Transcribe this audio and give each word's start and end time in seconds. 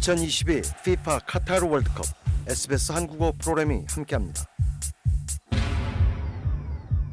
2022 0.00 0.62
FIFA 0.80 1.18
카타르 1.26 1.68
월드컵 1.68 2.06
SBS 2.48 2.92
한국어 2.92 3.32
프로그램이 3.32 3.84
함께합니다. 3.86 4.46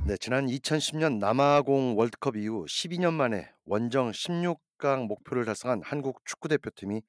네, 0.06 0.16
지난 0.22 0.46
2010년 0.46 1.18
남아공 1.18 1.98
월드컵 1.98 2.38
이후 2.38 2.64
12년 2.64 3.12
만에 3.12 3.52
원정 3.66 4.12
16강 4.12 5.05
목표를 5.05 5.44
달성한 5.44 5.82
한국 5.84 6.22
축구 6.23 6.48
대표팀이 6.48 7.02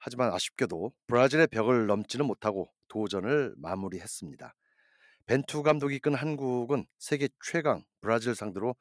하지만 0.00 0.32
아쉽게도 0.32 0.90
브라질의 1.06 1.46
벽을 1.46 1.86
넘지는 1.86 2.26
못하고 2.26 2.66
도전을 2.88 3.54
마무리했습니다. 3.56 4.52
벤투 5.26 5.62
감독이 5.62 5.94
이끈 5.94 6.14
한국은 6.16 6.86
세계 6.98 7.28
최강 7.40 7.84
브라질 8.00 8.34
상대로 8.34 8.74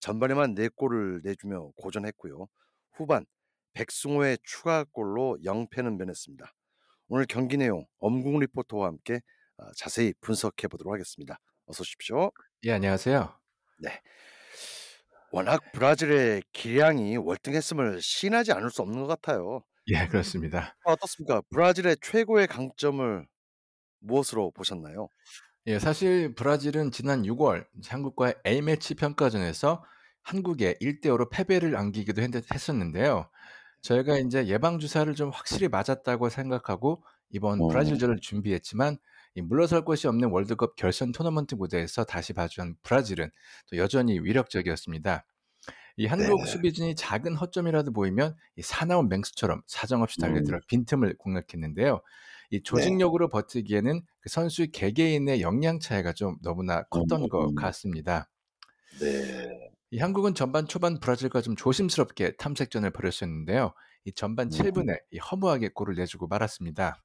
전반에만 0.00 0.54
4골을 0.54 1.24
내주며 1.24 1.70
고전했고요. 1.76 2.46
후반 2.92 3.24
백승호의 3.74 4.38
추가골로 4.42 5.38
0패는 5.44 5.96
면했습니다. 5.96 6.52
오늘 7.08 7.26
경기 7.26 7.56
내용 7.56 7.86
엄궁 7.98 8.38
리포터와 8.40 8.86
함께 8.88 9.20
어, 9.56 9.64
자세히 9.76 10.12
분석해 10.20 10.68
보도록 10.68 10.92
하겠습니다. 10.92 11.38
어서 11.66 11.82
오십시오. 11.82 12.30
예, 12.64 12.72
안녕하세요. 12.72 13.38
네. 13.78 14.00
워낙 15.30 15.60
브라질의 15.72 16.42
기량이 16.52 17.16
월등했음을 17.18 18.00
시인하지 18.00 18.52
않을 18.52 18.70
수 18.70 18.82
없는 18.82 19.02
것 19.02 19.06
같아요. 19.06 19.62
예, 19.88 20.06
그렇습니다. 20.06 20.76
어떻습니까? 20.84 21.42
브라질의 21.50 21.98
최고의 22.02 22.46
강점을 22.46 23.26
무엇으로 24.00 24.52
보셨나요? 24.52 25.08
예, 25.66 25.78
사실 25.78 26.34
브라질은 26.34 26.90
지난 26.90 27.22
6월 27.22 27.66
한국과의 27.86 28.34
A매치 28.46 28.94
평가전에서 28.94 29.84
한국에 30.22 30.74
1대 30.80 31.06
5로 31.06 31.30
패배를 31.30 31.76
안기기도 31.76 32.22
했, 32.22 32.68
었는데요 32.70 33.30
저희가 33.80 34.18
이제 34.18 34.46
예방 34.48 34.78
주사를 34.78 35.12
좀 35.14 35.30
확실히 35.30 35.68
맞았다고 35.68 36.28
생각하고 36.28 37.02
이번 37.30 37.60
어. 37.60 37.68
브라질전을 37.68 38.18
준비했지만 38.20 38.96
이 39.34 39.42
물러설 39.42 39.84
곳이 39.84 40.08
없는 40.08 40.30
월드컵 40.30 40.76
결선 40.76 41.12
토너먼트 41.12 41.54
무대에서 41.54 42.04
다시 42.04 42.32
봐준 42.32 42.76
브라질은 42.82 43.30
또 43.70 43.76
여전히 43.76 44.18
위력적이었습니다. 44.18 45.24
이 45.96 46.06
한국 46.06 46.44
네. 46.44 46.50
수비진이 46.50 46.94
작은 46.94 47.34
허점이라도 47.34 47.92
보이면 47.92 48.36
이 48.56 48.62
사나운 48.62 49.08
맹수처럼 49.08 49.62
사정없이 49.66 50.20
달려들어 50.20 50.58
음. 50.58 50.60
빈틈을 50.68 51.16
공략했는데요. 51.18 52.00
이 52.50 52.56
네. 52.56 52.62
조직력으로 52.62 53.28
버티기에는 53.28 54.02
그 54.20 54.28
선수 54.28 54.70
개개인의 54.70 55.42
역량 55.42 55.80
차이가 55.80 56.12
좀 56.12 56.36
너무나 56.42 56.84
컸던 56.84 57.22
음. 57.22 57.28
것 57.28 57.54
같습니다. 57.54 58.30
네. 59.00 59.67
이 59.90 59.98
한국은 59.98 60.34
전반 60.34 60.68
초반 60.68 61.00
브라질과 61.00 61.40
좀 61.40 61.56
조심스럽게 61.56 62.36
탐색전을 62.36 62.90
벌였었는데요. 62.90 63.72
이 64.04 64.12
전반 64.12 64.48
음. 64.48 64.50
7분에 64.50 64.98
이 65.12 65.18
허무하게 65.18 65.70
골을 65.70 65.94
내주고 65.94 66.26
말았습니다. 66.26 67.02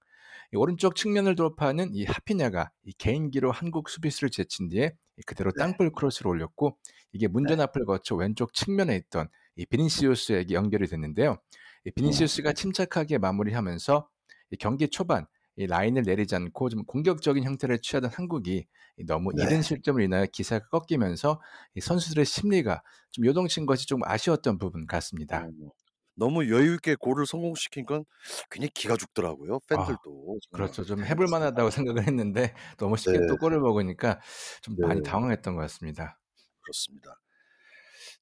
이 0.54 0.58
오른쪽 0.58 0.96
측면을 0.96 1.36
돌파하는 1.36 1.94
이 1.94 2.04
하피냐가 2.04 2.72
이 2.84 2.92
개인기로 2.94 3.52
한국 3.52 3.90
수비수를 3.90 4.30
제친 4.30 4.68
뒤에 4.68 4.94
이 5.18 5.22
그대로 5.24 5.52
네. 5.52 5.60
땅볼 5.60 5.94
크로스를 5.94 6.30
올렸고 6.30 6.78
이게 7.14 7.28
문전 7.28 7.62
앞을 7.62 7.86
거쳐 7.86 8.16
왼쪽 8.16 8.54
측면에 8.54 8.96
있던 8.98 9.30
이 9.56 9.66
비니시우스에게 9.66 10.54
연결이 10.54 10.88
됐는데요. 10.88 11.38
이 11.86 11.92
비니시우스가 11.92 12.54
침착하게 12.54 13.18
마무리하면서 13.18 14.10
이 14.52 14.58
경기 14.58 14.90
초반 14.90 15.26
이 15.56 15.68
라인을 15.68 16.04
내리지 16.04 16.36
않고 16.36 16.70
좀 16.70 16.84
공격적인 16.86 17.44
형태를 17.44 17.80
취하던 17.80 18.10
한국이 18.12 18.66
이 18.98 19.06
너무 19.06 19.32
네. 19.36 19.44
이른 19.44 19.62
실점을 19.62 20.02
인하여 20.02 20.26
기세가 20.26 20.68
꺾이면서 20.70 21.42
이 21.76 21.82
선수들의 21.82 22.26
심리가 22.26 22.82
좀 23.12 23.26
요동친 23.26 23.66
것이 23.66 23.86
좀 23.88 24.02
아쉬웠던 24.04 24.58
부분 24.58 24.88
같습니다. 24.88 25.48
음. 25.50 25.70
너무 26.16 26.50
여유 26.50 26.76
있게 26.76 26.96
골을 26.96 27.26
성공시킨 27.26 27.86
건 27.86 28.06
괜히 28.52 28.70
기가 28.70 28.96
죽더라고요. 28.98 29.60
팬들도. 29.68 30.38
정말. 30.52 30.68
그렇죠. 30.68 30.84
좀 30.84 31.04
해볼 31.04 31.28
만하다고 31.28 31.70
생각을 31.72 32.08
했는데 32.08 32.54
너무 32.78 32.98
쉽게 32.98 33.20
네. 33.20 33.28
또 33.28 33.38
골을 33.38 33.60
먹으니까 33.60 34.20
좀 34.62 34.76
많이 34.80 35.02
네. 35.02 35.10
당황했던 35.10 35.56
것 35.56 35.62
같습니다. 35.62 36.20
그렇습니다. 36.62 37.20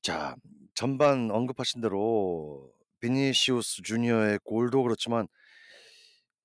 자, 0.01 0.35
전반 0.73 1.29
언급하신 1.31 1.81
대로 1.81 2.71
비니시우스 2.99 3.81
주니어의 3.83 4.39
골도 4.43 4.83
그렇지만 4.83 5.27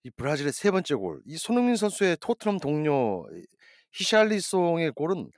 이 0.06 0.10
브라질의 0.10 0.52
세 0.52 0.70
번째 0.70 0.94
골, 0.94 1.20
이 1.26 1.36
손흥민 1.36 1.74
선수의 1.74 2.16
토트넘 2.20 2.60
동료 2.60 3.26
이 3.34 3.44
히샬리송의 3.90 4.92
골은 4.92 5.32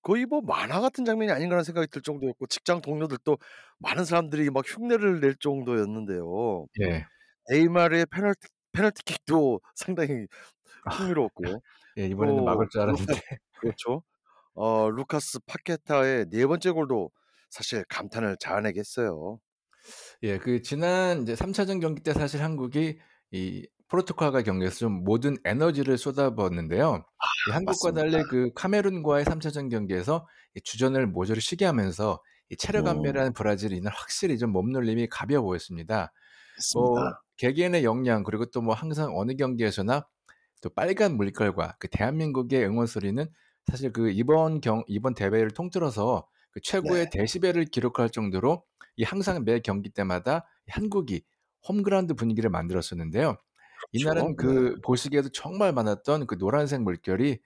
거의 0.00 0.24
뭐 0.24 0.40
만화 0.40 0.80
같은 0.80 1.04
장면이 1.04 1.30
아닌가라는 1.32 1.64
생각이 1.64 1.88
들 1.88 2.00
정도였고 2.00 2.46
직장 2.46 2.80
동료들도 2.80 3.36
많은 3.78 4.06
사람들이 4.06 4.48
막 4.48 4.64
흉내를 4.66 5.20
낼 5.20 5.36
정도였는데요. 5.38 6.66
예. 6.80 7.04
네이마르의 7.50 8.06
페널티 8.06 8.48
페널티킥도 8.72 9.60
상당히 9.74 10.26
아. 10.86 10.94
흥미로웠고요. 10.94 11.60
예, 11.98 12.06
이번에는 12.06 12.38
또 12.38 12.44
막을 12.44 12.68
줄 12.70 12.80
알았는데. 12.80 12.96
그렇죠. 13.60 14.02
어 14.54 14.88
루카스 14.88 15.40
파케타의 15.44 16.30
네 16.30 16.46
번째 16.46 16.70
골도 16.70 17.10
사실 17.50 17.84
감탄을 17.90 18.38
자아내게 18.40 18.80
했어요. 18.80 19.40
예, 20.22 20.38
그 20.38 20.62
지난 20.62 21.20
이제 21.20 21.34
3차전 21.34 21.82
경기 21.82 22.02
때 22.02 22.14
사실 22.14 22.42
한국이 22.42 22.98
이 23.32 23.66
포르투갈과 23.88 24.42
경기에서 24.42 24.76
좀 24.76 25.04
모든 25.04 25.36
에너지를 25.44 25.98
쏟아부었는데요. 25.98 27.04
이 27.48 27.52
한국과 27.52 27.92
맞습니다. 27.92 28.00
달리 28.00 28.22
그 28.24 28.50
카메룬과의 28.54 29.24
3차전 29.24 29.70
경기에서 29.70 30.26
이 30.54 30.60
주전을 30.62 31.06
모조리 31.06 31.40
쉬게 31.40 31.64
하면서 31.64 32.20
이 32.50 32.56
체력 32.56 32.86
음. 32.86 32.88
안배라는 32.88 33.32
브라질이 33.32 33.76
이날 33.76 33.92
확실히 33.94 34.38
좀 34.38 34.50
몸놀림이 34.52 35.08
가벼워 35.08 35.42
보였습니다. 35.42 36.12
뭐 36.74 36.94
맞습니다. 36.94 37.22
개개인의 37.36 37.84
역량 37.84 38.22
그리고 38.24 38.46
또 38.46 38.60
뭐 38.62 38.74
항상 38.74 39.12
어느 39.16 39.34
경기에서나 39.36 40.06
또 40.62 40.70
빨간 40.70 41.16
물결과 41.16 41.76
그 41.78 41.88
대한민국의 41.88 42.64
응원 42.66 42.86
소리는 42.86 43.26
사실 43.70 43.92
그 43.92 44.10
이번 44.10 44.60
경 44.60 44.84
이번 44.88 45.14
대회를 45.14 45.50
통틀어서 45.50 46.26
그 46.52 46.60
최고의 46.62 47.10
네. 47.10 47.18
데시벨을 47.20 47.66
기록할 47.66 48.10
정도로 48.10 48.64
이 48.96 49.02
항상 49.04 49.44
매 49.44 49.60
경기 49.60 49.90
때마다 49.90 50.46
이 50.68 50.70
한국이 50.72 51.22
홈그라운드 51.68 52.14
분위기를 52.14 52.48
만들었었는데요. 52.50 53.36
이날은. 53.92 54.28
네. 54.28 54.34
그 54.36 54.76
보시기에도 54.82 55.28
정말 55.30 55.72
많았던 55.72 56.26
그 56.26 56.38
노란색 56.38 56.82
물결이 56.82 57.38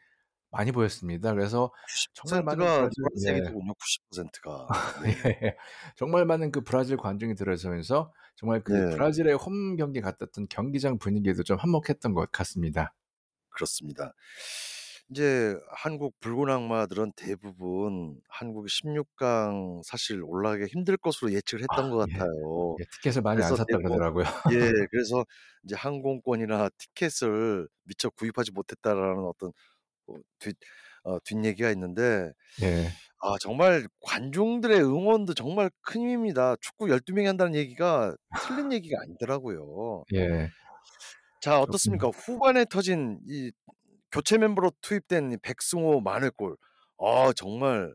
많이 0.51 0.73
보였습니다. 0.73 1.33
그래서 1.33 1.73
정말 2.15 2.43
많은 2.43 2.67
90%가 2.67 2.79
브라질 2.79 2.93
예. 3.27 3.33
노란색이더군요. 3.33 3.73
90%가. 3.75 4.69
네. 5.05 5.39
예. 5.45 5.57
정말 5.97 6.25
많은 6.27 6.51
그 6.51 6.63
브라질 6.63 6.97
관중이 6.97 7.35
들어서면서 7.37 8.13
정말 8.35 8.63
그 8.65 8.73
네. 8.73 8.97
브라질의 8.97 9.35
홈 9.35 9.77
경기 9.77 10.01
같았던 10.01 10.49
경기장 10.49 10.99
분위기도 10.99 11.43
좀 11.43 11.57
한몫했던 11.59 12.15
것 12.15 12.33
같습니다. 12.33 12.95
그렇습니다. 13.51 14.15
인제 15.11 15.57
한국 15.73 16.19
붉은 16.21 16.49
악마들은 16.51 17.13
대부분 17.17 18.21
한국이 18.29 18.69
16 18.71 19.17
강 19.17 19.83
사실 19.85 20.23
올라가기가 20.23 20.69
힘들 20.69 20.97
것으로 20.97 21.33
예측을 21.33 21.63
아 21.69 21.75
했던 21.75 21.91
것 21.91 21.97
예. 22.09 22.13
같아요. 22.13 22.81
예, 22.81 22.85
티켓을 22.93 23.23
많이 23.23 23.43
안 23.43 23.53
그래서 23.53 23.57
샀다 23.57 23.79
대부분 23.79 23.79
그러더라고요. 23.79 24.25
예, 24.51 24.57
그래서 24.91 25.25
이제 25.65 25.75
항공권이나 25.77 26.71
티켓을 26.79 27.69
미처 27.85 28.11
구입하지 28.11 28.53
못했다라는 28.53 29.25
어떤 29.27 29.51
어 30.09 30.15
뒷 30.41 30.57
어 31.05 31.19
뒷얘기가 31.25 31.71
있는데 31.73 32.33
예. 32.63 33.01
아 33.23 33.37
정말 33.41 33.89
관중들의 34.03 34.81
응원도 34.83 35.35
정말 35.35 35.71
큰 35.83 36.03
힘입니다. 36.03 36.57
축구 36.61 36.91
12 36.91 37.13
명이 37.15 37.27
한다는 37.29 37.55
얘기가 37.57 38.17
틀린 38.39 38.73
얘기가 38.73 38.99
아니더라고요. 39.03 40.05
예. 40.13 40.51
자, 41.41 41.61
어떻습니까? 41.61 42.09
후반에 42.09 42.65
터진 42.67 43.21
이 43.29 43.51
교체 44.13 44.39
멤버로 44.39 44.73
투입된 44.81 45.33
이 45.33 45.37
백승호 45.43 46.01
만회골. 46.01 46.57
아 46.99 47.33
정말 47.35 47.95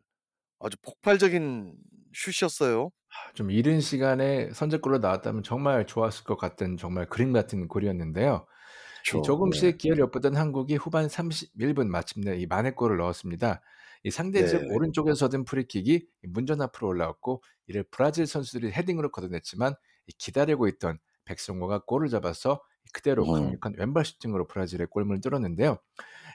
아주 0.60 0.78
폭발적인 0.82 1.76
슛이었어요. 2.14 2.92
아좀 3.30 3.52
이른 3.52 3.80
시간에 3.80 4.50
선제골로 4.52 4.98
나왔다면 5.00 5.44
정말 5.44 5.86
좋았을 5.86 6.24
것 6.24 6.38
같은 6.38 6.78
정말 6.78 7.08
그림 7.08 7.34
같은 7.34 7.68
골이었는데요. 7.68 8.46
이 8.48 9.06
그쵸. 9.06 9.18
네. 9.18 9.22
조금씩 9.24 9.78
기회를 9.78 10.02
엿보던 10.04 10.36
한국이 10.36 10.76
후반 10.76 11.08
31분 11.08 11.88
마침내 11.88 12.38
이 12.38 12.46
만회골을 12.48 12.98
넣었습니다. 12.98 13.62
이 14.04 14.12
상대 14.12 14.46
집 14.48 14.62
네. 14.62 14.74
오른쪽에서 14.74 15.26
얻은 15.26 15.46
프리킥이 15.46 15.94
이 15.94 16.28
문전 16.28 16.62
앞으로 16.62 16.88
올라왔고 16.88 17.44
이를 17.68 17.84
브라질 17.90 18.28
선수들이 18.28 18.72
헤딩으로 18.72 19.12
걷어냈지만 19.12 19.74
이 20.08 20.14
기다리고 20.18 20.68
있던 20.68 21.00
백승호가 21.26 21.86
골을 21.86 22.10
잡아서 22.10 22.62
그대로 22.94 23.24
음. 23.26 23.34
강력한 23.34 23.74
왼발 23.78 24.06
슈팅으로 24.06 24.48
브라질의 24.48 24.88
골문을 24.88 25.22
뚫었는데요. 25.22 25.80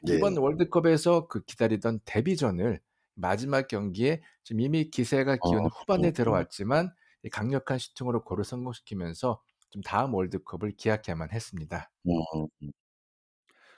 네. 0.05 0.17
이번 0.17 0.37
월드컵에서 0.37 1.29
그 1.29 1.43
기다리던 1.45 2.01
데뷔전을 2.05 2.81
마지막 3.15 3.69
경기에 3.69 4.23
지금 4.45 4.61
이미 4.61 4.91
기세가 4.91 5.37
기운 5.37 5.65
어. 5.65 5.69
후반에 5.69 6.09
음. 6.09 6.13
들어왔지만 6.13 6.93
이 7.23 7.29
강력한 7.29 7.79
슈팅으로 7.79 8.25
골을 8.25 8.45
성공시키면서 8.45 9.43
좀 9.71 9.83
다음 9.83 10.15
월드컵을 10.15 10.73
기약해야만 10.77 11.31
했습니다. 11.33 11.91
음. 12.09 12.71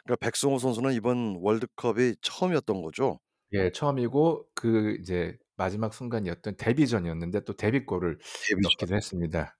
그러니까 0.04 0.16
백승호 0.20 0.58
선수는 0.58 0.94
이번 0.94 1.38
월드컵이 1.40 2.16
처음이었던 2.22 2.82
거죠? 2.82 3.20
예, 3.52 3.70
처음이고 3.70 4.46
그 4.54 4.96
이제 5.00 5.36
마지막 5.56 5.92
순간이었던 5.92 6.56
데뷔전이었는데 6.56 7.44
또 7.44 7.52
데뷔골을 7.54 8.18
데뷔전. 8.18 8.60
넣기도 8.62 8.96
했습니다. 8.96 9.56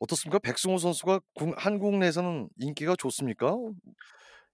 어떻습니까? 0.00 0.38
백승호 0.40 0.78
선수가 0.78 1.20
국 1.34 1.54
한국 1.56 1.96
내에서는 1.98 2.48
인기가 2.58 2.96
좋습니까? 2.96 3.56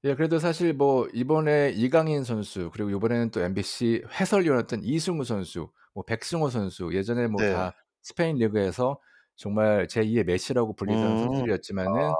예 0.04 0.14
그래도 0.14 0.38
사실 0.38 0.74
뭐 0.74 1.08
이번에 1.14 1.70
이강인 1.74 2.24
선수 2.24 2.70
그리고 2.72 2.92
요번에는 2.92 3.30
또 3.30 3.40
MBC 3.40 4.04
해설위원이었던 4.20 4.82
이승우 4.84 5.24
선수 5.24 5.70
뭐 5.94 6.04
백승호 6.04 6.50
선수 6.50 6.90
예전에 6.94 7.28
뭐 7.28 7.40
네. 7.42 7.52
다 7.52 7.72
스페인 8.02 8.36
리그에서 8.38 9.00
정말 9.36 9.86
제2의 9.88 10.24
메시라고 10.24 10.74
불리던 10.76 11.02
음. 11.04 11.18
선수들이었지만은 11.18 11.92
아. 12.10 12.14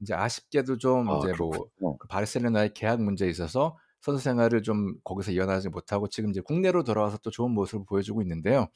인제 0.00 0.14
아쉽게도 0.14 0.78
좀아 0.78 1.16
인제 1.16 1.34
뭐 1.38 1.50
그렇군요. 1.50 1.98
그 1.98 2.08
바르셀로나의 2.08 2.72
계약 2.74 3.02
문제에 3.02 3.28
있어서 3.30 3.78
선수 4.00 4.22
생활을 4.24 4.62
좀 4.62 4.94
거기서 5.04 5.32
이어나가지 5.32 5.68
못하고 5.68 6.08
지금 6.08 6.30
이제 6.30 6.40
국내로 6.40 6.84
돌아와서 6.84 7.18
또 7.18 7.30
좋은 7.30 7.50
모습을 7.52 7.84
보여주고 7.86 8.22
있는데요. 8.22 8.68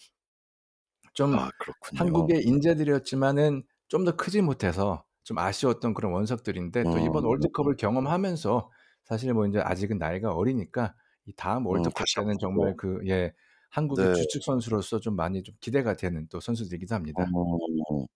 좀 1.14 1.34
아 1.34 1.50
그렇군요. 1.58 2.00
한국의 2.00 2.42
인재들이었지만은 2.44 3.62
좀 3.88 4.04
더 4.04 4.16
크지 4.16 4.42
못해서 4.42 5.04
좀 5.24 5.38
아쉬웠던 5.38 5.94
그런 5.94 6.12
원석들인데 6.12 6.86
또 6.90 6.98
이번 6.98 7.24
음. 7.24 7.28
월드컵을 7.28 7.76
경험하면서 7.76 8.70
사실 9.04 9.32
뭐 9.34 9.46
인제 9.46 9.60
아직은 9.60 9.98
나이가 9.98 10.32
어리니까 10.34 10.94
이 11.26 11.32
다음 11.34 11.66
음 11.66 11.66
월드컵 11.66 12.04
때는 12.16 12.38
정말 12.38 12.76
그 12.76 13.00
예 13.06 13.32
한국의 13.70 14.06
네. 14.08 14.14
주축 14.14 14.44
선수로서 14.44 15.00
좀 15.00 15.16
많이 15.16 15.42
좀 15.42 15.54
기대가 15.60 15.94
되는 15.96 16.28
또 16.28 16.40
선수들이기도 16.40 16.94
합니다. 16.94 17.24
어. 17.34 18.06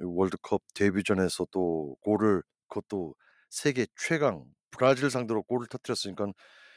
이 0.00 0.02
월드컵 0.04 0.62
데뷔전에서 0.74 1.46
또 1.50 1.96
골을 2.00 2.42
그것도 2.68 3.14
세계 3.50 3.86
최강 3.96 4.44
브라질 4.70 5.10
상대로 5.10 5.42
골을 5.44 5.66
터뜨렸으니깐 5.68 6.34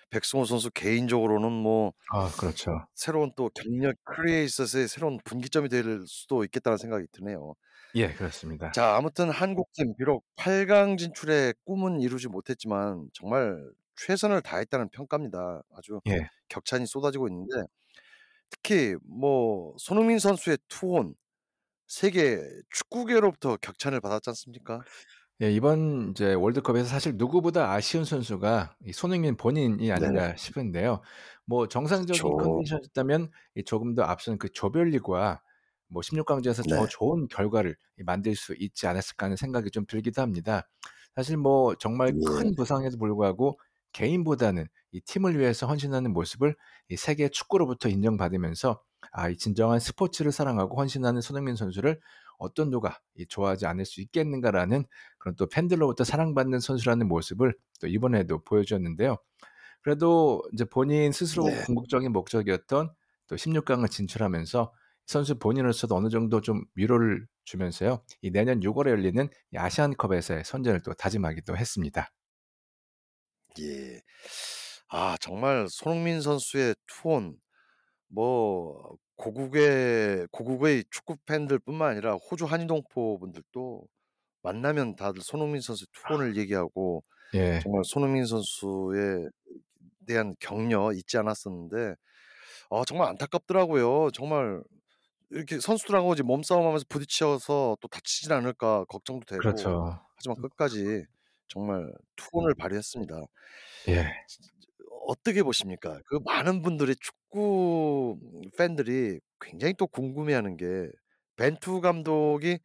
백승호 0.09 0.45
선수 0.45 0.71
개인적으로는 0.71 1.51
뭐 1.51 1.93
아 2.11 2.29
그렇죠. 2.39 2.71
새로운 2.95 3.31
또 3.35 3.49
경력 3.53 3.95
커리어에 4.05 4.43
있어서의 4.43 4.87
새로운 4.87 5.19
분기점이 5.23 5.69
될 5.69 6.03
수도 6.07 6.43
있겠다는 6.43 6.77
생각이 6.77 7.07
드네요. 7.11 7.55
예 7.95 8.13
그렇습니다. 8.13 8.71
자 8.71 8.95
아무튼 8.95 9.29
한국팀 9.29 9.95
비록 9.97 10.25
8강 10.35 10.97
진출의 10.97 11.55
꿈은 11.65 12.01
이루지 12.01 12.27
못했지만 12.27 13.09
정말 13.13 13.55
최선을 13.95 14.41
다했다는 14.41 14.89
평가입니다. 14.89 15.63
아주 15.75 16.01
예. 16.07 16.29
격찬이 16.49 16.85
쏟아지고 16.87 17.27
있는데 17.27 17.63
특히 18.49 18.95
뭐 19.03 19.75
손흥민 19.77 20.19
선수의 20.19 20.57
투혼 20.67 21.15
세계 21.87 22.41
축구계로부터 22.71 23.57
격찬을 23.57 24.01
받았지 24.01 24.29
않습니까? 24.31 24.81
예 25.41 25.49
이번 25.53 26.09
인제 26.09 26.33
월드컵에서 26.33 26.89
사실 26.89 27.15
누구보다 27.15 27.71
아쉬운 27.71 28.03
선수가 28.03 28.75
이 28.85 28.91
손흥민 28.91 29.37
본인이 29.37 29.89
네. 29.95 30.05
아닌가 30.09 30.35
싶은데요. 30.35 31.01
뭐 31.45 31.67
정상적인 31.69 32.35
그쵸. 32.35 32.35
컨디션이었다면 32.35 33.31
이 33.55 33.63
조금 33.63 33.95
더 33.95 34.03
앞선 34.03 34.37
그 34.37 34.49
조별리그와 34.51 35.41
뭐 35.87 36.01
16 36.01 36.25
강전에서 36.25 36.63
더 36.63 36.85
네. 36.85 36.89
좋은 36.89 37.27
결과를 37.29 37.77
이 37.97 38.03
만들 38.03 38.35
수 38.35 38.53
있지 38.59 38.85
않았을까 38.87 39.27
하는 39.27 39.37
생각이 39.37 39.71
좀 39.71 39.85
들기도 39.85 40.21
합니다. 40.21 40.67
사실 41.15 41.37
뭐 41.37 41.73
정말 41.75 42.11
예. 42.11 42.19
큰 42.21 42.53
부상에도 42.53 42.97
불구하고 42.97 43.57
개인보다는 43.93 44.67
이 44.91 44.99
팀을 45.01 45.39
위해서 45.39 45.67
헌신하는 45.67 46.11
모습을 46.11 46.53
이 46.89 46.97
세계 46.97 47.29
축구로부터 47.29 47.87
인정받으면서' 47.87 48.81
아 49.11 49.29
이 49.29 49.37
진정한 49.37 49.79
스포츠를 49.79 50.31
사랑하고 50.31 50.77
헌신하는 50.79 51.21
손흥민 51.21 51.55
선수를 51.55 51.99
어떤 52.37 52.69
누가 52.69 52.99
이 53.15 53.25
좋아하지 53.27 53.65
않을 53.65 53.85
수 53.85 54.01
있겠는가.'라는 54.01 54.85
그런 55.19 55.35
또 55.35 55.47
팬들로부터 55.47 56.03
사랑받는 56.03 56.59
선수라는 56.59 57.07
모습을 57.07 57.53
또 57.81 57.87
이번에도 57.87 58.43
보여주었는데요. 58.43 59.17
그래도 59.81 60.43
인제 60.51 60.65
본인 60.65 61.11
스스로 61.11 61.45
네. 61.45 61.65
궁극적인 61.65 62.11
목적이었던 62.11 62.93
또 63.27 63.37
16 63.37 63.65
강을 63.65 63.87
진출하면서 63.89 64.73
선수 65.05 65.39
본인으로서도 65.39 65.95
어느 65.95 66.09
정도 66.09 66.41
좀 66.41 66.63
위로를 66.75 67.27
주면서요. 67.45 68.03
이 68.21 68.31
내년 68.31 68.61
6 68.63 68.77
월에 68.77 68.91
열리는 68.91 69.27
이 69.53 69.57
아시안컵에서의 69.57 70.43
선전을 70.45 70.81
또 70.83 70.93
다짐하기도 70.93 71.57
했습니다. 71.57 72.09
예. 73.59 74.01
아 74.89 75.17
정말 75.21 75.67
손흥민 75.69 76.21
선수의 76.21 76.75
투혼 76.87 77.37
뭐 78.09 78.97
고국의 79.17 80.27
고국의 80.31 80.85
축구 80.91 81.17
팬들뿐만 81.25 81.91
아니라 81.91 82.15
호주 82.15 82.45
한인동포 82.45 83.19
분들도 83.19 83.85
만나면 84.43 84.95
다들 84.95 85.21
손흥민 85.23 85.61
선수의 85.61 85.87
투혼을 85.93 86.37
얘기하고 86.37 87.03
예. 87.33 87.63
정말 87.63 87.83
손흥민 87.85 88.25
선수에 88.25 89.29
대한 90.07 90.35
격려 90.39 90.93
잊지 90.93 91.17
않았었는데 91.17 91.95
아 92.71 92.83
정말 92.87 93.09
안타깝더라고요. 93.09 94.11
정말 94.13 94.61
이렇게 95.31 95.59
선수들하고 95.59 96.13
이제 96.13 96.23
몸싸움하면서 96.23 96.85
부딪혀서 96.89 97.77
또 97.81 97.87
다치진 97.89 98.31
않을까 98.33 98.85
걱정도 98.85 99.25
되고 99.25 99.77
그렇죠. 99.77 99.99
하지만 100.15 100.37
끝까지 100.41 101.05
정말 101.49 101.93
투혼을 102.17 102.55
발휘했습니다. 102.55 103.15
예. 103.87 104.13
어떻게 105.09 105.41
보십니까? 105.41 105.99
그 106.05 106.19
많은 106.23 106.61
분들이 106.61 106.95
축구 106.95 108.19
팬들이 108.57 109.19
굉장히 109.39 109.73
또 109.73 109.87
궁금해하는 109.87 110.55
게 110.55 110.87
벤투 111.35 111.81
감독이 111.81 112.59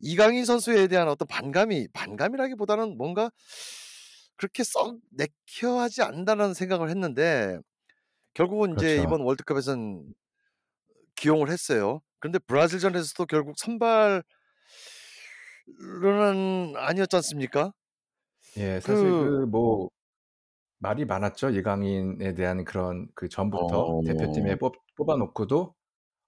이강인 0.00 0.44
선수에 0.44 0.88
대한 0.88 1.08
어떤 1.08 1.28
반감이 1.28 1.88
반감이라기보다는 1.92 2.96
뭔가 2.96 3.30
그렇게 4.36 4.64
썩 4.64 4.98
내키하지 5.10 6.02
않는다는 6.02 6.54
생각을 6.54 6.90
했는데 6.90 7.56
결국은 8.34 8.70
인제 8.70 8.96
그렇죠. 8.96 9.02
이번 9.04 9.20
월드컵에선 9.20 10.12
기용을 11.14 11.50
했어요. 11.50 12.00
그런데 12.18 12.40
브라질전에서도 12.40 13.26
결국 13.26 13.54
선발 13.58 14.24
은 16.02 16.74
아니었지 16.76 17.14
않습니까? 17.16 17.72
예. 18.56 18.80
사실 18.80 19.04
그그뭐 19.04 19.88
말이 20.84 21.04
많았죠. 21.06 21.50
이강인에 21.50 22.34
대한 22.34 22.64
그런 22.64 23.08
그 23.14 23.28
전부터 23.28 23.96
대표팀에 24.04 24.56
어. 24.56 24.58
뽑 24.58 24.74
뽑아 24.96 25.16
놓고도 25.16 25.74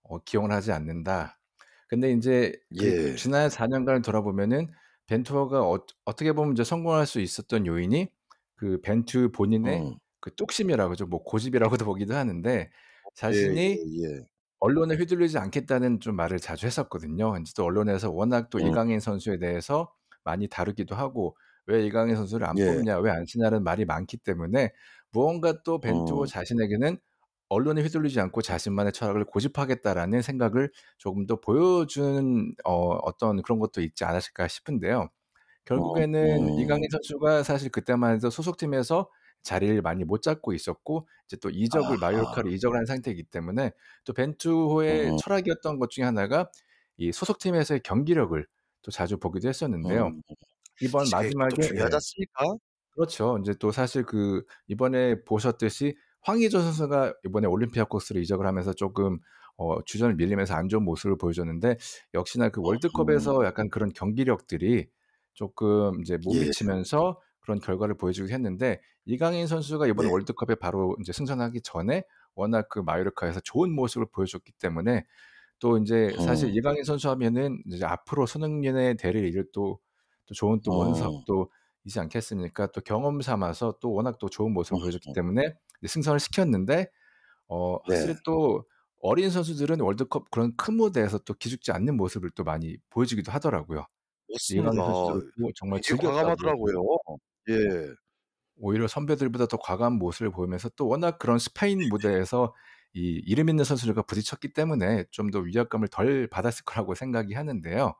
어 0.05 0.19
기용을 0.25 0.53
하지 0.53 0.73
않는다. 0.73 1.41
근데 1.88 2.11
인제 2.12 2.55
그 2.76 2.94
예. 2.94 3.17
지난 3.17 3.50
4 3.50 3.67
년간을 3.69 4.03
돌아보면은 4.03 4.69
벤투어가 5.08 5.63
어 5.69 5.84
어떻게 6.06 6.32
보면 6.34 6.55
이제 6.55 6.65
성공할 6.65 7.06
수 7.06 7.20
있었던 7.20 7.67
요인이 7.67 8.10
그 8.56 8.81
벤투 8.82 9.32
본인의 9.32 9.86
음. 9.86 9.98
그 10.20 10.34
뚝심이라고 10.36 10.89
그러죠. 10.91 11.06
뭐 11.06 11.22
고집이라고도 11.25 11.84
보기도 11.86 12.15
하는데 12.17 12.70
자신이 13.15 13.84
예예예. 13.84 14.27
언론에 14.60 14.96
휘둘리지 14.96 15.39
않겠다는 15.39 16.01
좀 16.01 16.17
말을 16.17 16.39
자주 16.41 16.67
했었거든요. 16.67 17.36
인제 17.39 17.53
또 17.56 17.65
언론에서 17.65 18.10
워낙 18.13 18.51
또 18.51 18.60
음. 18.60 18.60
이강인 18.60 19.01
선수에 19.01 19.39
대해서 19.39 19.93
많이 20.25 20.48
다루기도 20.48 20.94
하고" 20.96 21.36
왜 21.67 21.87
이강인 21.87 22.17
선수를 22.17 22.46
안 22.46 22.58
예. 22.58 22.65
뽑냐? 22.65 22.99
왜 23.01 23.11
안 23.11 23.27
쓰냐?"는 23.27 23.65
말이 23.65 23.85
많기 23.85 24.17
때문에 24.19 24.73
무언가 25.13 25.63
또 25.65 25.81
벤투호 25.81 26.23
음. 26.23 26.27
자신에게는 26.27 26.99
'언론에 27.49 27.82
휘둘리지 27.82 28.20
않고 28.20 28.43
자신만의 28.43 28.93
철학을 28.93 29.25
고집하겠다.'라는 29.27 30.23
생각을 30.23 30.70
조금 30.99 31.27
더 31.27 31.41
보여준 31.41 32.55
어 32.65 32.96
어떤 33.05 33.43
그런 33.43 33.58
것도 33.61 33.82
있지 33.82 34.05
않았을까 34.05 34.49
싶은데요. 34.49 35.11
어 35.75 36.06
결국에는 36.11 36.49
이강인 36.51 36.85
음. 36.85 36.89
선수가 36.91 37.43
사실 37.44 37.70
그때만 37.70 38.17
해도 38.17 38.31
소속팀에서 38.31 39.11
자리를 39.43 39.81
많이 39.82 40.05
못 40.05 40.23
잡고 40.23 40.53
있었고 40.55 41.08
이제 41.27 41.37
또 41.39 41.51
이적을 41.51 41.99
아하. 42.01 42.01
마요르카로 42.01 42.51
이적을 42.51 42.79
한 42.79 42.87
상태이기 42.87 43.25
때문에 43.25 43.73
또 44.05 44.13
벤투호의 44.15 45.11
음. 45.11 45.17
철학이었던 45.17 45.79
것 45.79 45.91
중에 45.91 46.05
하나가 46.05 46.51
이 46.99 47.13
소속팀에서의 47.13 47.81
경기력을 47.85 48.46
또 48.82 48.91
자주 48.91 49.19
보기도 49.19 49.49
했었는데요. 49.49 50.08
음. 50.08 50.23
이번 50.81 51.11
마지막에 51.11 51.56
중요하지 51.61 51.97
예. 52.43 52.59
그렇죠. 52.93 53.37
인제 53.39 53.55
또 53.61 53.73
사실 53.73 54.05
그 54.05 54.45
이번에 54.69 55.23
보셨듯이 55.25 55.97
황의조 56.23 56.61
선수가 56.61 57.15
이번에 57.27 57.47
올림피아코스로 57.49 58.21
이적을 58.21 58.47
하면서 58.47 58.73
쪼금 58.75 59.19
어 59.59 59.83
주전을 59.85 60.17
밀리면서 60.17 60.55
안 60.55 60.69
좋은 60.69 60.85
모습을 60.85 61.19
보여줬는데 61.19 61.77
역시나 62.15 62.51
그 62.51 62.61
월드컵에서 62.63 63.33
음. 63.35 63.47
약간 63.47 63.71
그런 63.71 63.93
경기력들이 63.93 64.89
쪼끔 65.35 66.01
이제 66.03 66.19
못 66.19 66.35
예. 66.35 66.37
미치면서 66.37 67.21
그런 67.41 67.61
결과를 67.61 67.97
보여주긴 67.97 68.35
했는데 68.35 68.81
이강인 69.06 69.47
선수가 69.47 69.87
이번에 69.89 70.09
네. 70.09 70.11
월드컵에 70.11 70.56
바로 70.56 70.97
인제 70.99 71.13
승선하기 71.13 71.63
전에 71.63 72.05
워낙 72.35 72.69
그 72.71 72.81
마요르카에서 72.81 73.41
좋은 73.45 73.73
모습을 73.75 74.06
보여줬기 74.13 74.53
때문에 74.61 75.06
또 75.61 75.79
인제 75.79 76.17
사실 76.21 76.51
음. 76.51 76.56
이강인 76.56 76.85
선수 76.85 77.11
하면은 77.11 77.63
이제 77.67 77.85
앞으로 77.87 78.27
손흥민의 78.27 78.97
대를 78.99 79.27
이을 79.35 79.47
또 79.55 79.81
또 80.27 80.35
좋은 80.35 80.61
또 80.63 80.73
음. 80.73 80.79
원석도 80.79 81.51
이지 81.85 82.01
않겠습니까? 82.01 82.69
또 82.73 82.81
경험 82.81 83.21
삼아서 83.21 83.79
또 83.81 83.93
워낙 83.93 84.19
또 84.19 84.29
좋은 84.29 84.53
모습을 84.53 84.81
보여줬기 84.81 85.11
음음. 85.11 85.15
때문에 85.15 85.55
승선을 85.87 86.21
시켰는데 86.21 86.91
어 87.49 87.79
네. 87.89 87.95
확실히 87.95 88.15
또 88.25 88.65
어린 89.01 89.31
선수들은 89.31 89.81
월드컵 89.81 90.31
그런 90.31 90.56
큰 90.56 90.75
무대에서 90.75 91.19
또 91.19 91.35
기죽지 91.35 91.71
않는 91.73 91.97
모습을 91.97 92.31
또 92.31 92.45
많이 92.45 92.77
보여주기도 92.91 93.31
하더라고요. 93.33 93.87
선수도 94.39 95.31
또 95.39 95.51
정말 95.55 95.81
즐겼다고 95.81 96.15
과감하더라고요. 96.15 96.83
예. 97.51 97.95
오히려 98.59 98.89
선배들보다 98.89 99.47
더 99.47 99.59
과감한 99.59 99.99
모습을 99.99 100.31
보이면서 100.33 100.71
또 100.71 100.89
워낙 100.89 101.19
그런 101.19 101.39
스페인 101.39 101.89
무대에서 101.89 102.55
이 102.96 103.22
이름 103.26 103.48
있는 103.50 103.65
선수들과 103.65 104.03
부딪혔기 104.03 104.53
때문에 104.55 105.05
좀 105.10 105.31
더 105.31 105.41
위압감을 105.41 105.88
덜 105.88 106.26
받았을 106.29 106.65
거라고 106.65 106.94
생각이 106.94 107.34
하는데요. 107.34 107.94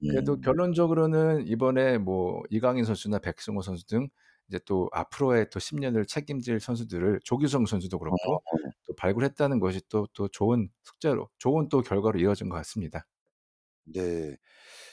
그래도 0.00 0.34
음. 0.34 0.40
결론적으로는 0.42 1.46
이번에 1.46 1.98
뭐 1.98 2.42
이강인 2.50 2.84
선수나 2.84 3.18
백승호 3.20 3.62
선수 3.62 3.86
등 3.86 4.08
이제 4.48 4.58
또 4.66 4.88
앞으로의 4.92 5.48
또 5.50 5.58
10 5.60 5.78
년을 5.80 6.06
책임질 6.06 6.60
선수들을 6.60 7.20
조규성 7.24 7.66
선수도 7.66 7.98
그렇고 7.98 8.16
어. 8.36 8.40
또 8.86 8.94
발굴했다는 8.96 9.60
것이 9.60 9.80
또, 9.88 10.06
또 10.14 10.28
좋은 10.28 10.68
숙제로 10.84 11.28
좋은 11.38 11.68
또 11.68 11.82
결과로 11.82 12.18
이어진 12.20 12.48
것 12.48 12.56
같습니다. 12.56 13.06
네. 13.84 14.36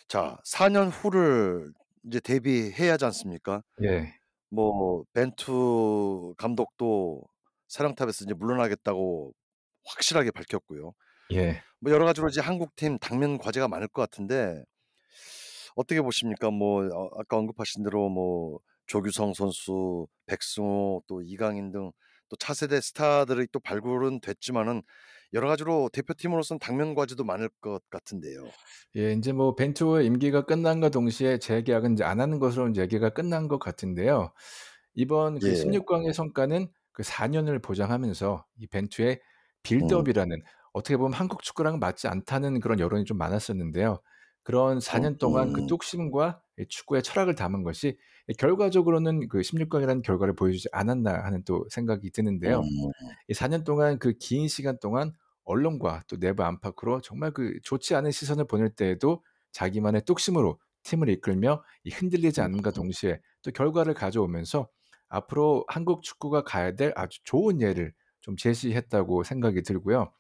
자 0.07 0.37
4년 0.45 0.89
후를 0.91 1.73
이제 2.05 2.19
대비해야 2.19 2.93
하지 2.93 3.05
않습니까? 3.05 3.63
예. 3.83 4.13
뭐 4.49 5.03
벤투 5.13 6.35
감독도 6.37 7.23
사령탑에서 7.67 8.25
이제 8.25 8.33
물러나겠다고 8.33 9.33
확실하게 9.85 10.31
밝혔고요. 10.31 10.93
예. 11.33 11.61
뭐 11.79 11.91
여러 11.91 12.05
가지로 12.05 12.27
이제 12.29 12.41
한국 12.41 12.75
팀 12.75 12.97
당면 12.99 13.37
과제가 13.37 13.67
많을 13.67 13.87
것 13.87 14.01
같은데 14.01 14.63
어떻게 15.75 16.01
보십니까? 16.01 16.49
뭐어 16.51 17.09
아까 17.19 17.37
언급하신 17.37 17.83
대로 17.83 18.09
뭐 18.09 18.59
조규성 18.87 19.33
선수, 19.33 20.07
백승호 20.25 21.03
또 21.07 21.21
이강인 21.21 21.71
등 21.71 21.91
또 22.29 22.35
차세대 22.37 22.81
스타들의 22.81 23.47
또 23.51 23.59
발굴은 23.59 24.21
됐지만은 24.21 24.81
여러 25.33 25.47
가지로 25.47 25.89
대표팀으로서는 25.91 26.59
당면 26.59 26.95
과제도 26.95 27.23
많을 27.23 27.49
것 27.59 27.81
같은데요. 27.89 28.45
예 28.95 29.11
인제 29.11 29.33
뭐 29.33 29.55
벤투의 29.55 30.05
임기가 30.05 30.45
끝남과 30.45 30.89
동시에 30.89 31.37
재계약은 31.39 31.93
이제 31.93 32.03
안 32.03 32.21
하는 32.21 32.39
것으로 32.39 32.67
인제 32.67 32.81
얘기가 32.81 33.09
끝난 33.09 33.47
것 33.47 33.59
같은데요. 33.59 34.31
이번 34.93 35.39
그 35.39 35.49
예. 35.49 35.55
16 35.55 35.85
강의 35.85 36.13
성과는 36.13 36.69
그 36.97 37.03
4 37.03 37.27
년을 37.27 37.59
보장하면서 37.59 38.43
이 38.57 38.65
벤투의 38.65 39.11
음. 39.11 39.19
빌드업이라는 39.61 40.41
어떻게 40.73 40.97
보면 40.97 41.13
한국 41.13 41.43
축구랑 41.43 41.77
맞지 41.77 42.07
않다는 42.07 42.59
그런 42.59 42.79
여론이 42.79 43.05
좀 43.05 43.19
많았었는데요. 43.19 43.99
그런 44.41 44.79
4년 44.79 45.19
동안 45.19 45.53
그 45.53 45.59
음음. 45.59 45.67
뚝심과 45.67 46.41
이 46.57 46.65
축구의 46.67 47.03
철학을 47.03 47.35
담은 47.35 47.61
것이 47.61 47.99
이 48.29 48.33
결과적으로는 48.33 49.27
그 49.27 49.43
16 49.43 49.69
강이라는 49.69 50.01
결과를 50.01 50.35
보여주지 50.35 50.69
않았나 50.71 51.23
하는 51.23 51.43
또 51.43 51.67
생각이 51.69 52.09
드는데요. 52.11 52.61
음. 52.61 52.91
이4년 53.29 53.63
동안 53.63 53.99
그 53.99 54.13
긴 54.17 54.47
시간 54.47 54.79
동안 54.79 55.11
언론과 55.43 56.05
또 56.07 56.17
내부 56.17 56.43
안팎으로 56.43 57.01
정말 57.01 57.31
그 57.31 57.59
좋지 57.61 57.93
않은 57.93 58.09
시선을 58.09 58.47
보낼 58.47 58.69
때에도 58.71 59.23
자기만의 59.51 60.01
뚝심으로 60.05 60.59
팀을 60.81 61.09
이끌며 61.09 61.63
이 61.83 61.91
흔들리지 61.91 62.41
않음과 62.41 62.71
음. 62.71 62.73
동시에 62.73 63.19
또 63.43 63.51
결과를 63.51 63.93
가져오면서 63.93 64.67
앞으로 65.09 65.65
한국 65.69 66.03
축구가 66.03 66.43
가야 66.43 66.75
될 66.75 66.93
아주 66.95 67.19
좋은 67.23 67.61
예를 67.61 67.93
좀 68.21 68.37
제시했다고 68.37 69.23
생각이 69.23 69.63
들고요. 69.63 70.11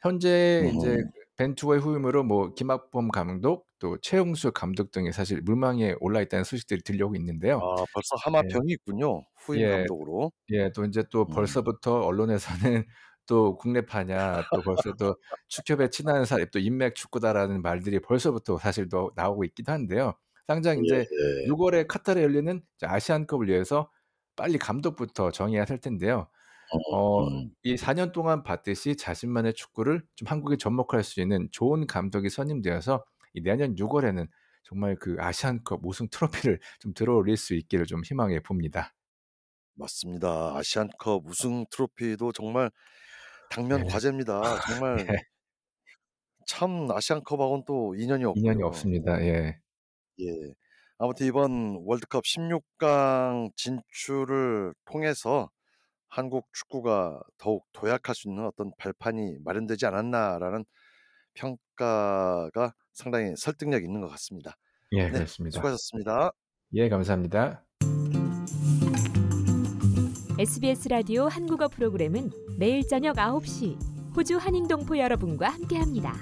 현재 0.00 0.68
인제 0.72 0.98
음. 0.98 1.12
벤투의 1.38 1.80
후임으로 1.80 2.24
뭐 2.24 2.54
김학범 2.54 3.10
감독 3.10 3.68
또 3.80 3.98
최용수 4.02 4.52
감독 4.52 4.90
등이 4.92 5.12
사실 5.12 5.42
물망에 5.42 5.96
올라 6.00 6.20
있다는 6.22 6.44
소식들이 6.44 6.82
들려오고 6.82 7.16
있는데요. 7.16 7.62
아 7.62 7.84
벌써 7.92 8.16
예. 8.42 8.56
하마평이 8.56 8.72
있군요, 8.72 9.24
후임 9.36 9.66
예. 9.66 9.66
감독으로. 9.68 10.30
예. 10.52 10.72
또 10.72 10.84
인제 10.84 11.04
또 11.12 11.28
음. 11.28 11.30
벌써부터 11.30 12.00
언론에서는 12.02 12.84
또 13.28 13.56
"국내파냐." 13.58 14.44
또 14.52 14.62
벌써 14.64 14.92
또 14.94 15.16
"축협에 15.48 15.90
친한 15.90 16.24
사람 16.26 16.46
또 16.52 16.58
인맥 16.60 16.94
축구다."라는 16.96 17.62
말들이 17.62 18.00
벌써부터 18.00 18.58
사실 18.58 18.88
또 18.88 19.12
나오고 19.16 19.44
있기도 19.46 19.72
한데요. 19.72 20.14
당장 20.46 20.78
인제 20.78 21.08
예. 21.12 21.34
6 21.46 21.60
월에 21.60 21.86
카타르에 21.88 22.22
열리는 22.24 22.62
이제 22.76 22.86
아시안컵을 22.86 23.48
위해서 23.48 23.90
빨리 24.40 24.56
감독부터 24.56 25.30
정해야 25.32 25.66
할 25.68 25.76
텐데요. 25.76 26.26
어 26.90 27.24
음. 27.28 27.50
이 27.62 27.74
4년 27.76 28.10
동안 28.10 28.42
봤듯이 28.42 28.96
자신만의 28.96 29.52
축구를 29.52 30.02
좀 30.14 30.28
한국에 30.28 30.56
접목할 30.56 31.04
수 31.04 31.20
있는 31.20 31.46
좋은 31.50 31.86
감독이 31.86 32.30
선임되어서 32.30 33.04
이 33.34 33.42
내년 33.42 33.76
6 33.76 33.92
월에는 33.92 34.26
정말 34.62 34.96
그 34.96 35.16
아시안컵 35.18 35.84
우승 35.84 36.08
트로피를 36.08 36.58
좀 36.78 36.94
들어올릴 36.94 37.36
수 37.36 37.54
있기를 37.54 37.84
좀 37.84 38.00
희망해 38.02 38.40
봅니다. 38.40 38.94
맞습니다. 39.74 40.56
아시안컵 40.56 41.26
우승 41.26 41.66
트로피도 41.70 42.32
정말 42.32 42.70
당면 43.50 43.84
예. 43.84 43.90
과제입니다. 43.90 44.40
정말 44.86 45.00
예. 45.00 45.16
참 46.46 46.90
아시안컵하고는 46.90 47.64
또 47.66 47.94
인연이 47.94 48.24
인연이 48.36 48.62
없고요. 48.62 48.66
없습니다. 48.68 49.20
예. 49.20 49.58
예. 50.20 50.54
아무튼 51.02 51.26
이번 51.26 51.82
월드컵 51.86 52.24
16강 52.24 53.56
진출을 53.56 54.74
통해서 54.84 55.50
'한국 56.10 56.46
축구가 56.52 57.22
더욱 57.38 57.66
도약할 57.72 58.14
수 58.14 58.28
있는 58.28 58.44
어떤 58.44 58.70
발판이 58.76 59.38
마련되지 59.42 59.86
않았나.'라는 59.86 60.66
평가가 61.32 62.74
상당히 62.92 63.34
설득력이 63.34 63.86
있는 63.86 64.02
것 64.02 64.08
같습니다. 64.08 64.56
예 64.92 65.04
네. 65.04 65.10
그렇습니다. 65.10 65.54
수고하셨습니다. 65.54 66.32
예 66.74 66.90
감사합니다. 66.90 67.64
SBS 70.38 70.88
라디오 70.88 71.28
한국어 71.28 71.68
프로그램은 71.68 72.30
매일 72.58 72.86
저녁 72.86 73.16
9시 73.16 73.78
호주 74.14 74.36
한인동포 74.36 74.98
여러분과 74.98 75.48
함께합니다. 75.48 76.12